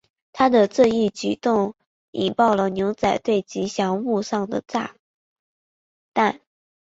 [0.33, 1.75] 他的这一举动
[2.09, 4.95] 引爆了牛仔队吉祥物上的炸
[6.11, 6.41] 弹。